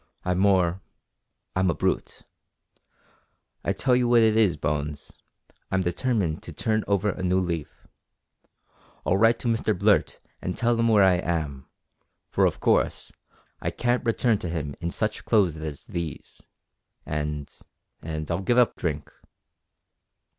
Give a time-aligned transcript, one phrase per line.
[0.25, 0.81] I'm more
[1.55, 2.23] I'm a brute.
[3.63, 5.11] I tell you what it is, Bones,
[5.69, 7.85] I'm determined to turn over a new leaf.
[9.05, 11.67] I'll write to Mr Blurt and tell him where I am,
[12.31, 13.11] for, of course,
[13.61, 16.41] I can't return to him in such clothes as these,
[17.05, 17.47] and
[18.01, 19.07] and I'll give up drink."